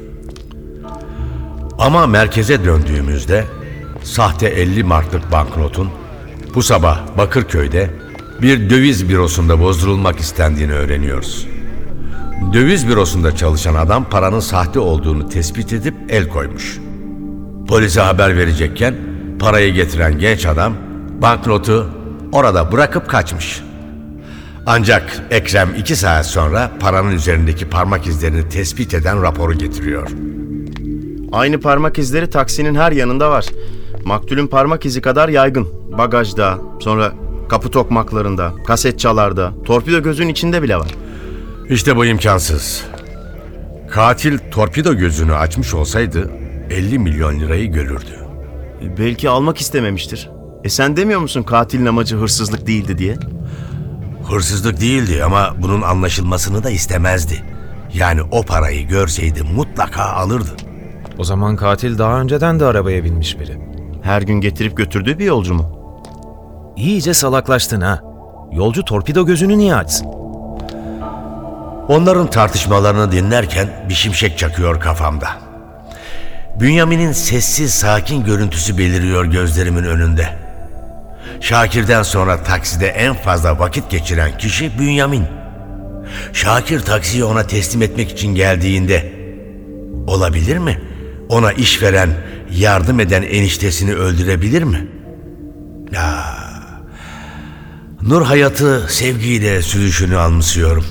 Ama 1.79 2.07
merkeze 2.07 2.65
döndüğümüzde 2.65 3.45
sahte 4.03 4.47
50 4.47 4.85
marklık 4.85 5.33
banknotun 5.33 5.89
bu 6.55 6.63
sabah 6.63 7.01
Bakırköy'de 7.19 7.91
bir 8.43 8.71
döviz 8.71 9.09
bürosunda 9.09 9.61
bozdurulmak 9.61 10.21
istendiğini 10.21 10.73
öğreniyoruz. 10.73 11.47
Döviz 12.53 12.89
bürosunda 12.89 13.37
çalışan 13.37 13.75
adam 13.75 14.05
paranın 14.11 14.41
sahte 14.41 14.81
olduğunu 14.81 15.29
tespit 15.29 15.73
edip 15.73 15.95
el 16.09 16.29
koymuş. 16.29 16.79
Polise 17.69 18.01
haber 18.01 18.37
verecekken 18.37 19.14
parayı 19.39 19.73
getiren 19.75 20.19
genç 20.19 20.47
adam 20.47 20.75
banknotu 21.23 21.91
orada 22.33 22.73
bırakıp 22.73 23.09
kaçmış. 23.09 23.63
Ancak 24.67 25.23
Ekrem 25.31 25.75
iki 25.79 25.97
saat 25.97 26.27
sonra 26.27 26.71
paranın 26.81 27.11
üzerindeki 27.11 27.69
parmak 27.69 28.07
izlerini 28.07 28.49
tespit 28.49 28.95
eden 28.95 29.23
raporu 29.23 29.53
getiriyor. 29.55 30.11
Aynı 31.33 31.61
parmak 31.61 31.99
izleri 31.99 32.31
taksinin 32.31 32.75
her 32.75 32.93
yanında 32.93 33.31
var. 33.31 33.47
Maktulün 34.05 34.47
parmak 34.47 34.87
izi 34.87 35.01
kadar 35.01 35.29
yaygın. 35.29 35.69
Bagajda, 35.99 36.59
sonra 36.81 37.13
kapı 37.49 37.71
tokmaklarında, 37.71 38.53
kaset 38.67 38.99
çalarda, 38.99 39.53
torpido 39.65 40.03
gözün 40.03 40.29
içinde 40.29 40.63
bile 40.63 40.77
var. 40.77 40.89
İşte 41.69 41.97
bu 41.97 42.05
imkansız. 42.07 42.85
Katil 43.91 44.39
torpido 44.51 44.95
gözünü 44.95 45.35
açmış 45.35 45.75
olsaydı 45.75 46.31
50 46.71 46.99
milyon 46.99 47.41
lirayı 47.41 47.73
görürdü. 47.73 48.24
E, 48.85 48.99
Belki 48.99 49.31
almak 49.31 49.59
istememiştir. 49.59 50.31
E 50.65 50.69
sen 50.69 50.97
demiyor 50.97 51.21
musun 51.21 51.43
katilin 51.43 51.87
amacı 51.87 52.17
hırsızlık 52.17 52.67
değildi 52.67 52.99
diye? 52.99 53.17
Hırsızlık 54.31 54.81
değildi 54.81 55.25
ama 55.25 55.55
bunun 55.59 55.83
anlaşılmasını 55.83 56.65
da 56.65 56.71
istemezdi. 56.71 57.43
Yani 57.95 58.21
o 58.31 58.43
parayı 58.43 58.89
görseydi 58.89 59.43
mutlaka 59.43 60.03
alırdı. 60.03 60.51
O 61.19 61.25
zaman 61.25 61.57
katil 61.57 61.99
daha 61.99 62.21
önceden 62.21 62.61
de 62.61 62.65
arabaya 62.65 63.05
binmiş 63.05 63.39
biri. 63.41 63.59
Her 64.03 64.23
gün 64.23 64.41
getirip 64.41 64.77
götürdüğü 64.77 65.19
bir 65.19 65.25
yolcu 65.25 65.55
mu? 65.55 65.79
İyice 66.77 67.15
salaklaştın 67.15 67.81
ha. 67.81 68.01
Yolcu 68.53 68.85
torpido 68.85 69.27
gözünü 69.27 69.59
niye 69.59 69.75
açsın? 69.75 70.07
Onların 71.89 72.31
tartışmalarını 72.31 73.13
dinlerken 73.13 73.87
bir 73.89 73.95
şimşek 73.95 74.39
çakıyor 74.39 74.81
kafamda. 74.81 75.29
Bünyamin'in 76.61 77.13
sessiz 77.13 77.75
sakin 77.75 78.25
görüntüsü 78.25 78.79
beliriyor 78.79 79.25
gözlerimin 79.25 79.85
önünde. 79.85 80.39
Şakir'den 81.41 82.03
sonra 82.03 82.43
takside 82.43 82.87
en 82.87 83.15
fazla 83.15 83.59
vakit 83.59 83.91
geçiren 83.91 84.39
kişi 84.39 84.79
Bünyamin. 84.79 85.25
Şakir 86.33 86.81
taksiyi 86.81 87.25
ona 87.25 87.47
teslim 87.47 87.83
etmek 87.83 88.11
için 88.11 88.35
geldiğinde 88.35 89.13
olabilir 90.07 90.59
mi? 90.59 90.81
Ona 91.29 91.53
iş 91.53 91.83
veren, 91.83 92.11
yardım 92.51 93.01
eden 93.01 93.23
eniştesini 93.23 93.95
öldürebilir 93.95 94.63
mi? 94.63 94.89
Ya. 95.93 96.25
Nur 98.03 98.23
hayatı 98.23 98.87
sevgiyle 98.89 99.63
sürüşünü 99.63 100.17
anımsıyorum. 100.17 100.85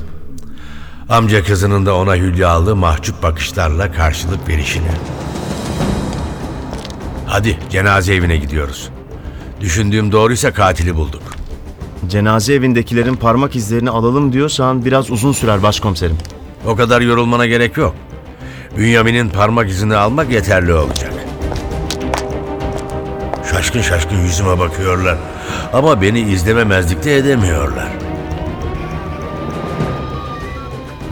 Amca 1.10 1.44
kızının 1.44 1.86
da 1.86 1.96
ona 1.96 2.16
hülyalı 2.16 2.76
mahcup 2.76 3.24
bakışlarla 3.24 3.92
karşılık 3.92 4.48
verişini. 4.48 4.92
Hadi 7.34 7.58
cenaze 7.70 8.16
evine 8.16 8.38
gidiyoruz. 8.38 8.90
Düşündüğüm 9.62 10.12
doğruysa 10.12 10.54
katili 10.54 10.96
bulduk. 10.96 11.22
Cenaze 12.08 12.54
evindekilerin 12.54 13.16
parmak 13.16 13.56
izlerini 13.56 13.90
alalım 13.90 14.34
diyorsan 14.34 14.86
biraz 14.86 15.12
uzun 15.12 15.32
sürer 15.32 15.64
başkomiserim. 15.64 16.18
O 16.66 16.76
kadar 16.76 17.02
yorulmana 17.02 17.46
gerek 17.46 17.78
yok. 17.78 17.96
Bünyamin'in 18.78 19.30
parmak 19.30 19.70
izini 19.70 19.96
almak 19.96 20.32
yeterli 20.32 20.74
olacak. 20.74 21.14
Şaşkın 23.52 23.82
şaşkın 23.82 24.18
yüzüme 24.18 24.60
bakıyorlar. 24.60 25.18
Ama 25.74 26.02
beni 26.02 26.20
izlememezlik 26.20 27.04
de 27.04 27.18
edemiyorlar. 27.18 27.88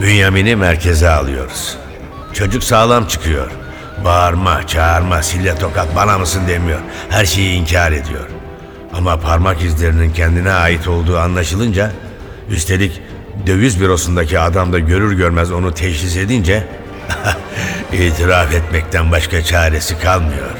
Bünyamin'i 0.00 0.56
merkeze 0.56 1.08
alıyoruz. 1.10 1.76
Çocuk 2.32 2.64
sağlam 2.64 3.06
çıkıyor. 3.06 3.61
Bağırma, 4.04 4.66
çağırma, 4.66 5.22
sille 5.22 5.58
tokat 5.58 5.96
bana 5.96 6.18
mısın 6.18 6.42
demiyor. 6.48 6.80
Her 7.10 7.24
şeyi 7.24 7.60
inkar 7.60 7.92
ediyor. 7.92 8.26
Ama 8.94 9.20
parmak 9.20 9.62
izlerinin 9.62 10.12
kendine 10.12 10.52
ait 10.52 10.88
olduğu 10.88 11.18
anlaşılınca, 11.18 11.92
üstelik 12.50 13.00
döviz 13.46 13.80
bürosundaki 13.80 14.38
adam 14.38 14.72
da 14.72 14.78
görür 14.78 15.12
görmez 15.12 15.52
onu 15.52 15.74
teşhis 15.74 16.16
edince, 16.16 16.66
itiraf 17.92 18.54
etmekten 18.54 19.12
başka 19.12 19.44
çaresi 19.44 19.98
kalmıyor. 19.98 20.50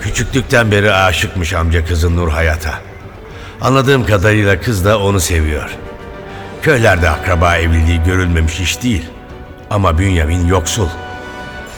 Küçüklükten 0.00 0.70
beri 0.70 0.92
aşıkmış 0.92 1.52
amca 1.52 1.86
kızı 1.86 2.16
Nur 2.16 2.28
Hayat'a. 2.28 2.74
Anladığım 3.60 4.06
kadarıyla 4.06 4.60
kız 4.60 4.84
da 4.84 4.98
onu 5.00 5.20
seviyor. 5.20 5.70
Köylerde 6.62 7.10
akraba 7.10 7.56
evliliği 7.56 8.02
görülmemiş 8.02 8.60
iş 8.60 8.82
değil. 8.82 9.04
Ama 9.72 9.98
Bünyamin 9.98 10.46
yoksul. 10.46 10.88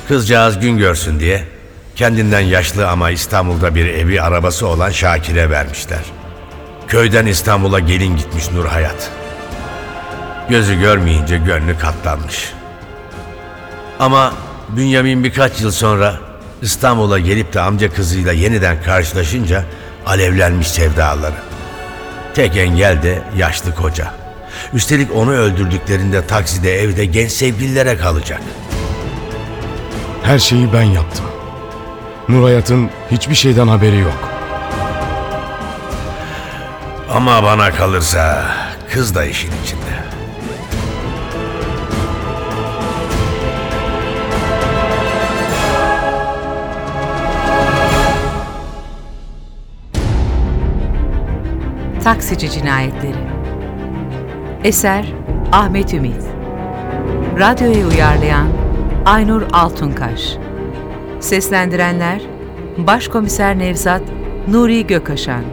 Kızcağız 0.09 0.61
gün 0.61 0.79
görsün 0.79 1.21
diye 1.21 1.45
kendinden 1.97 2.41
yaşlı 2.41 2.89
ama 2.89 3.11
İstanbul'da 3.11 3.75
bir 3.75 3.87
evi 3.87 4.23
arabası 4.23 4.67
olan 4.67 4.91
Şakir'e 4.91 5.51
vermişler. 5.51 5.99
Köyden 6.89 7.27
İstanbul'a 7.27 7.81
gelin 7.81 8.17
gitmiş 8.17 8.51
Nur 8.51 8.67
Hayat. 8.67 9.11
Gözü 10.49 10.81
görmeyince 10.81 11.39
gönlü 11.39 11.79
katlanmış. 11.79 12.53
Ama 13.99 14.33
Bünyamin 14.69 15.25
birkaç 15.25 15.61
yıl 15.61 15.71
sonra 15.71 16.15
İstanbul'a 16.63 17.19
gelip 17.19 17.53
de 17.53 17.61
amca 17.61 17.93
kızıyla 17.93 18.33
yeniden 18.33 18.83
karşılaşınca 18.83 19.65
alevlenmiş 20.07 20.69
sevdaları. 20.69 21.35
Tek 22.35 22.57
engel 22.57 23.03
de 23.03 23.23
yaşlı 23.37 23.75
koca. 23.75 24.24
Üstelik 24.75 25.17
onu 25.17 25.31
öldürdüklerinde 25.33 26.27
takside 26.27 26.81
evde 26.81 27.05
genç 27.05 27.31
sevgililere 27.31 27.97
kalacak. 27.97 28.41
Her 30.23 30.39
şeyi 30.39 30.73
ben 30.73 30.83
yaptım. 30.83 31.25
Nur 32.29 32.43
Hayat'ın 32.43 32.91
hiçbir 33.11 33.35
şeyden 33.35 33.69
haberi 33.69 33.99
yok. 33.99 34.31
Ama 37.11 37.43
bana 37.43 37.71
kalırsa 37.71 38.45
kız 38.93 39.15
da 39.15 39.25
işin 39.25 39.51
içinde. 39.65 40.05
Taksici 52.05 52.51
Cinayetleri 52.51 53.34
Eser 54.65 55.05
Ahmet 55.53 55.95
Ümit. 55.95 56.23
Radyoya 57.39 57.87
uyarlayan 57.87 58.47
Aynur 59.07 59.43
Altunkaş. 59.53 60.37
Seslendirenler 61.21 62.21
Başkomiser 62.79 63.59
Nevzat 63.59 64.03
Nuri 64.49 64.87
Gökaşan 64.87 65.45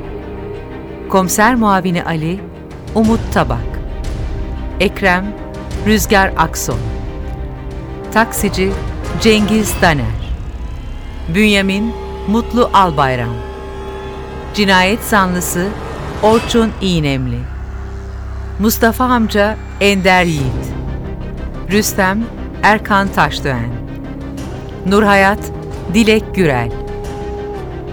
Komiser 1.10 1.56
Muavini 1.56 2.04
Ali 2.04 2.40
Umut 2.96 3.20
Tabak. 3.34 3.80
Ekrem 4.80 5.26
Rüzgar 5.88 6.34
Akson. 6.38 6.80
Taksici 8.14 8.72
Cengiz 9.22 9.74
Daner. 9.82 10.32
Bünyamin 11.36 11.94
Mutlu 12.28 12.70
Albayram. 12.74 13.36
Cinayet 14.54 15.04
zanlısı 15.04 15.68
Orçun 16.24 16.72
İğnemli 16.82 17.38
Mustafa 18.62 19.04
amca 19.04 19.58
Ender 19.80 20.24
Yiğit. 20.24 20.74
Rüstem 21.72 22.24
Erkan 22.64 23.08
Taşdöğen. 23.08 23.70
Nurhayat 24.86 25.52
Dilek 25.94 26.36
Gürel. 26.36 26.72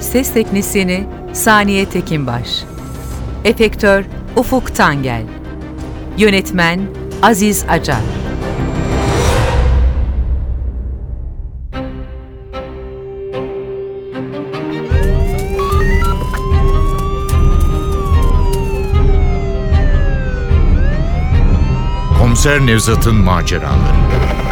Ses 0.00 0.32
Teknisyeni 0.32 1.06
Saniye 1.32 1.86
Tekinbaş. 1.86 2.64
Efektör 3.44 4.04
Ufuk 4.36 4.74
Tangel. 4.74 5.22
Yönetmen 6.18 6.80
Aziz 7.22 7.64
Acar 7.68 8.27
Komiser 22.48 22.66
Nevzat'ın 22.66 23.14
maceraları. 23.14 24.47